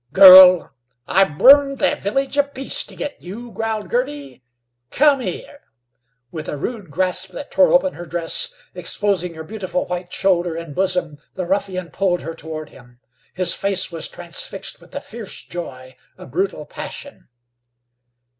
"Girl, 0.13 0.73
I 1.07 1.25
burned 1.25 1.77
the 1.77 1.95
Village 1.95 2.35
of 2.35 2.55
Peace 2.55 2.83
to 2.85 2.95
git 2.95 3.21
you," 3.21 3.51
growled 3.51 3.87
Girty. 3.91 4.43
"Come 4.89 5.19
here!" 5.19 5.59
With 6.31 6.49
a 6.49 6.57
rude 6.57 6.89
grasp 6.89 7.29
that 7.33 7.51
tore 7.51 7.71
open 7.71 7.93
her 7.93 8.07
dress, 8.07 8.49
exposing 8.73 9.35
her 9.35 9.43
beautiful 9.43 9.85
white 9.85 10.11
shoulder 10.11 10.55
and 10.55 10.73
bosom, 10.73 11.19
the 11.35 11.45
ruffian 11.45 11.91
pulled 11.91 12.21
her 12.23 12.33
toward 12.33 12.69
him. 12.69 12.99
His 13.35 13.53
face 13.53 13.91
was 13.91 14.07
transfixed 14.07 14.81
with 14.81 14.95
a 14.95 15.01
fierce 15.01 15.43
joy, 15.43 15.95
a 16.17 16.25
brutal 16.25 16.65
passion. 16.65 17.29